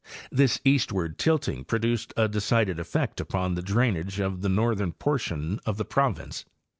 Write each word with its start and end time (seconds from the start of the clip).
This 0.31 0.59
eastward 0.65 1.19
tilting 1.19 1.63
produced 1.63 2.11
a 2.17 2.27
decided 2.27 2.79
effect 2.79 3.19
upon 3.19 3.53
the 3.53 3.61
drainage 3.61 4.19
of 4.19 4.41
the 4.41 4.49
northern 4.49 4.93
portion 4.93 5.59
of 5.63 5.77
the 5.77 5.85
province. 5.85 6.43